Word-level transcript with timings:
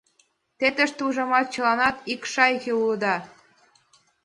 Те 0.57 0.67
тыште, 0.75 1.01
ужамат, 1.07 1.47
чыланат 1.53 1.95
ик 2.13 2.21
шайке 2.33 2.71
улыда. 2.81 3.15